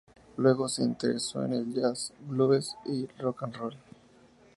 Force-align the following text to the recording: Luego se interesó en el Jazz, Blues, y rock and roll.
Luego 0.37 0.67
se 0.67 0.81
interesó 0.81 1.45
en 1.45 1.53
el 1.53 1.73
Jazz, 1.75 2.11
Blues, 2.27 2.75
y 2.87 3.05
rock 3.19 3.43
and 3.43 3.55
roll. 3.55 3.75